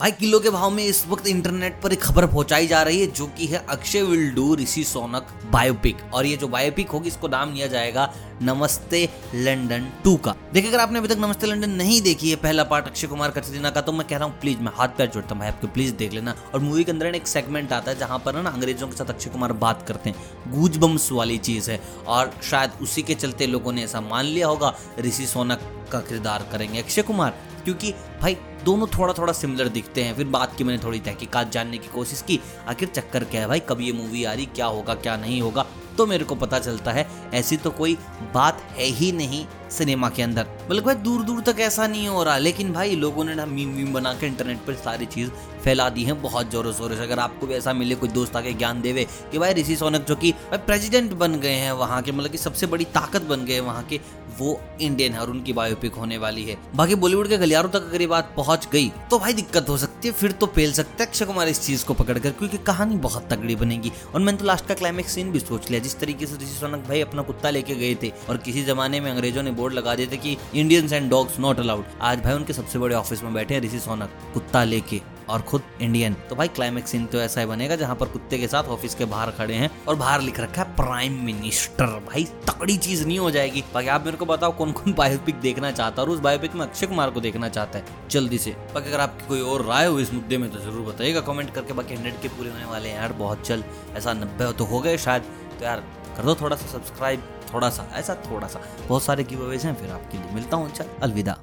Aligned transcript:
भाई, 0.00 0.10
किलो 0.10 0.38
के 0.40 0.50
भाव 0.50 0.70
में 0.70 0.82
इस 0.84 1.06
वक्त 1.08 1.26
इंटरनेट 1.26 1.80
पर 1.82 1.92
एक 1.92 2.02
खबर 2.02 2.26
पहुंचाई 2.26 2.66
जा 2.66 2.82
रही 2.82 3.00
है, 3.00 3.06
जो 3.08 3.26
कि 3.28 3.46
है 3.46 3.64
Akshay 3.68 4.02
will 4.02 4.34
do 4.34 4.54
Rishi 4.56 4.82
Sunak 4.84 5.28
biopic 5.52 5.96
और 6.14 6.26
ये 6.26 6.36
जो 6.36 6.48
बायोपिक 6.48 6.88
होगी, 6.88 7.08
इसको 7.08 7.28
नाम 7.28 7.52
लिया 7.52 7.66
जाएगा 7.66 8.12
नमस्ते 8.42 9.02
लंदन 9.34 9.88
टू 10.04 10.14
का। 10.16 10.34
देखिए, 10.52 10.70
अगर 10.70 10.80
आपने 10.80 10.98
अभी 10.98 11.08
तक 11.08 11.18
नमस्ते 11.18 11.46
लंदन 11.46 11.70
नहीं 11.70 12.00
देखी 12.02 12.30
है, 12.30 12.36
पहला 12.36 12.64
पार्ट 12.64 12.86
अक्षय 12.86 13.06
कुमार 13.06 13.30
कटरीना 13.30 13.70
का 13.70 13.80
तो 13.80 13.92
मैं 13.92 14.06
कह 14.08 14.16
रहा 14.16 14.28
हूँ 14.28 14.38
प्लीज़ 14.40 14.58
मैं 14.58 14.72
हाथ 14.76 14.88
पैर 14.88 15.06
जोड़ता 15.06 15.34
हूँ, 15.34 15.38
भाई, 15.38 15.48
आपको 15.48 15.66
प्लीज़ 15.66 15.94
देख 15.94 16.12
लेना। 16.12 16.34
और 16.54 16.60
मूवी 16.60 16.84
के 16.84 16.92
अंदर 16.92 17.14
एक 17.14 17.26
सेगमेंट 17.26 17.72
आता 17.72 17.90
है, 17.90 17.98
जहाँ 17.98 18.18
पर 18.18 18.42
ना 18.42 18.50
अंग्रेज़ों 18.50 18.88
के 18.88 18.96
साथ 18.96 19.14
अक्षय 19.14 19.30
कुमार 19.30 19.52
बात 19.54 19.84
करते 19.88 20.10
हैं। 20.10 20.52
गूज 20.52 20.76
बम्स 20.76 21.10
वाली 21.12 21.38
चीज़ 21.40 21.70
है, 21.70 21.80
और 22.06 22.34
शायद 22.50 22.78
उसी 22.82 23.02
के 23.02 23.14
चलते 23.14 23.46
लोगों 23.46 23.72
ने 23.72 23.84
ऐसा 23.84 24.00
मान 24.02 24.24
लिया 24.24 24.46
होगा, 24.46 24.74
ऋषि 25.00 25.26
सोनक 25.26 25.88
का 25.92 26.00
किरदार 26.00 26.48
करेंगे 26.52 26.82
अक्षय 26.82 27.02
कुमार। 27.02 27.55
क्योंकि 27.66 27.92
भाई, 28.20 28.36
दोनों 28.64 28.86
थोड़ा 28.86 29.14
थोड़ा 29.14 29.32
सिमिलर 29.32 29.68
दिखते 29.68 30.02
हैं। 30.04 30.14
फिर 30.14 30.26
बात 30.26 30.56
की 30.56 30.64
मैंने 30.64 30.84
थोड़ी 30.84 31.00
तहकीकात 31.00 31.52
जानने 31.52 31.78
की 31.78 31.88
कोशिश 31.88 32.22
की। 32.22 32.40
आखिर 32.68 32.88
चक्कर 32.88 33.24
क्या 33.24 33.40
है 33.40 33.46
भाई? 33.46 33.60
कब 33.60 33.80
ये 33.80 33.92
मूवी 33.92 34.24
आ 34.24 34.32
रही? 34.32 34.46
क्या 34.46 34.66
होगा, 34.66 34.94
क्या 34.94 35.16
नहीं 35.16 35.40
होगा? 35.42 35.66
तो 35.98 36.06
मेरे 36.06 36.24
को 36.24 36.34
पता 36.34 36.58
चलता 36.58 36.92
है, 36.92 37.08
ऐसी 37.34 37.56
तो 37.56 37.70
कोई 37.70 37.98
बात 38.34 38.60
है 38.60 38.84
ही 38.84 39.12
नहीं। 39.12 39.46
सिनेमा 39.70 40.08
के 40.08 40.22
अंदर। 40.22 40.46
बल्कि 40.70 40.84
भाई 40.84 40.94
दूर 40.94 41.22
दूर 41.22 41.40
तक 41.40 41.60
ऐसा 41.60 41.86
नहीं 41.86 42.08
हो 42.08 42.22
रहा। 42.24 42.38
लेकिन 42.38 42.72
भाई, 42.72 42.96
लोगों 42.96 43.24
ने 43.24 43.34
ना 43.34 43.46
मीम 43.46 43.74
वीम 43.74 43.92
बना 43.92 44.12
के 44.14 44.26
इंटरनेट 44.26 44.58
पर 44.58 44.74
सारी 44.74 45.06
चीज़ 45.06 45.30
फैला 45.64 45.88
दी 45.88 46.04
है, 46.04 46.12
बहुत 46.12 46.50
जोरों 46.50 46.72
शोरों 46.72 46.96
से। 46.96 47.02
अगर 47.02 47.18
आपको 47.18 47.46
भी 47.46 47.54
ऐसा 47.54 47.72
मिले, 47.72 47.94
कोई 47.94 48.08
दोस्त 48.08 48.36
आके 48.36 48.52
ज्ञान 48.52 48.80
देवे 48.82 49.06
कि 49.32 49.38
भाई, 49.38 49.54
ऋषि 49.54 49.76
सोनक 49.76 50.06
जो 50.08 50.16
कि 50.16 50.32
भाई 50.32 50.58
प्रेसिडेंट 50.58 51.12
बन 51.12 51.34
गए 51.34 51.54
हैं 51.54 51.72
वहाँ 51.72 52.02
के 52.02 52.12
मतलब 52.12 52.30
कि 52.30 52.38
सबसे 52.38 52.66
बड़ी 52.66 52.84
ताकत 52.84 53.22
बन 53.22 53.44
गए 53.44 53.60
वहाँ 53.60 53.82
के, 53.82 54.00
वो 54.38 54.60
इंडियन 54.80 55.12
है 55.12 55.20
और 55.20 55.30
उनकी 55.30 55.52
बायोपिक 55.52 55.94
होने 55.94 56.18
वाली 56.18 56.44
है। 56.44 56.56
बाकी 56.74 56.94
बॉलीवुड 56.94 57.28
के 57.28 57.36
गलियारों 57.36 57.70
तक 57.70 57.82
अगर 57.82 58.00
ये 58.00 58.06
बात 58.06 58.32
पहुँच 58.36 58.68
गई 58.72 58.88
तो 59.10 59.18
भाई, 59.18 59.32
दिक्कत 59.32 59.68
हो 59.68 59.76
सकती 59.76 60.08
है, 60.08 60.14
फिर 60.14 60.32
तो 60.32 60.46
पेल 60.46 60.72
सकते 60.72 61.02
हैं। 61.02 61.10
अक्षय 61.10 61.24
कुमार 61.24 61.48
इस 61.48 61.60
चीज़ 61.62 61.84
को 61.84 61.94
पकड़कर, 61.94 62.30
क्योंकि 62.30 62.58
कहानी 62.58 62.96
बहुत 62.96 63.28
तगड़ी 63.30 63.56
बनेगी। 63.56 63.92
और 64.14 64.20
मैंने 64.20 64.38
तो 64.38 64.44
लास्ट 64.44 64.66
का 64.66 64.74
क्लाइमेक्स 64.74 65.12
सीन 65.12 65.32
भी 65.32 65.40
सोच 65.40 65.70
लिया, 65.70 65.80
जिस 65.80 65.98
तरीके 65.98 66.26
से 66.26 66.36
ऋषि 66.36 66.58
सोनक 66.60 66.84
भाई 66.88 67.00
अपना 67.00 67.22
कुत्ता 67.22 67.50
लेके 67.50 67.74
गए 67.74 67.94
थे, 68.02 68.12
और 68.28 68.36
किसी 68.36 68.64
जमाने 68.64 69.00
में 69.00 69.10
अंग्रेज़ों 69.10 69.42
ने 69.42 69.50
बोर्ड 69.56 69.74
लगा 69.74 69.96
थे 69.96 70.16
कि 70.16 70.36
Indians 70.54 70.92
and 70.92 71.10
dogs 71.10 71.38
not 71.40 71.60
allowed 71.60 71.84
आज 72.02 72.22
भाई 72.22 72.34
उनके 72.34 72.52
सबसे 72.52 72.78
बड़े 72.78 72.94
ऑफ़िस 72.94 73.22
में 73.22 73.34
बैठे 73.34 73.54
हैं, 73.54 73.60
ऋषि 73.62 73.78
सोनक, 73.80 74.10
कुत्ता 74.34 74.64
लेके 74.64 75.00
और 75.28 75.42
खुद 75.42 75.62
इंडियन 75.82 76.14
तो 76.28 76.36
भाई 76.36 76.48
क्लाइमेक्स 76.48 76.90
सीन 76.90 77.06
तो 77.06 77.18
ऐसा 77.18 77.40
ही 77.40 77.46
बनेगा 77.46 77.76
जहाँ 77.76 77.94
पर 77.96 78.08
कुत्ते 78.08 78.38
के 78.38 78.48
साथ 78.48 78.64
ऑफ़िस 78.64 78.94
के 78.94 79.04
बाहर 79.04 79.30
खड़े 79.30 79.54
हैं 79.54 79.70
और 79.88 79.94
बाहर 79.96 80.20
लिख 80.20 80.38
रखा 80.40 80.62
है 80.62 80.74
प्राइम 80.76 81.12
मिनिस्टर 81.24 81.86
भाई 82.06 82.24
तकड़ी 82.48 82.76
चीज़ 82.76 83.06
नहीं 83.06 83.18
हो 83.18 83.30
जाएगी। 83.30 83.64
बाकी 83.74 83.88
आप 83.88 84.04
मेरे 84.04 84.16
को 84.16 84.26
बताओ 84.26 84.52
कौन 84.56 84.72
कौन 84.72 84.92
बायोपिक 84.92 85.40
देखना 85.40 85.70
चाहता 85.72 86.02
है 86.02 86.08
और 86.08 86.14
उस 86.14 86.20
बायोपिक 86.20 86.54
में 86.54 86.66
अक्षय 86.66 86.86
कुमार 86.86 87.10
को 87.10 87.20
देखना 87.20 87.48
चाहता 87.48 87.78
है? 87.78 87.84
जल्दी 88.10 88.38
से। 88.38 88.50
बाकी 88.74 88.88
अगर 88.88 89.00
आपकी 89.00 89.26
कोई 89.28 89.40
और 89.42 89.64
राय 89.64 89.86
हो 89.86 89.98
इस 90.00 90.12
मुद्दे 90.14 90.38
में 90.38 90.50
तो 90.50 90.58
ज़रूर 90.60 90.86
बताइएगा। 90.86 91.20
कमेंट 91.22 91.54
करके 91.54 91.72
बाकी 91.72 91.94
हंड्रेड 91.94 92.20
के 92.20 92.28
पूरे 92.28 92.50
होने 92.50 92.64
वाले 92.64 92.88
हैं 92.88 92.96
यार, 92.96 93.12
बहुत 93.14 93.46
जल्द। 93.48 93.64
ऐसा 93.96 94.12
नब्बे 94.12 94.52
तो 94.52 94.64
हो 94.64 94.80
गए 94.80 94.96
शायद। 94.98 95.22
तो 95.58 95.64
यार, 95.64 95.84
कर 96.16 96.22
दो 96.22 96.34
थोड़ा 96.34 96.56
सा 96.56 96.66
सब्सक्राइब 96.68 97.22
थोड़ा 97.54 97.70
सा, 97.70 97.90
ऐसा 97.92 98.14
थोड़ा 98.14 98.48
सा। 98.48 98.60
बहुत 98.88 99.02
सारे 99.02 99.24
गिव 99.24 99.44
अवेज 99.44 99.66
हैं, 99.66 99.74
फिर 99.74 99.90
आपके 99.90 100.18
लिए 100.18 100.30
मिलता 100.30 100.56
हूँ। 100.56 100.70
चल, 100.70 100.84
अलविदा। 101.02 101.38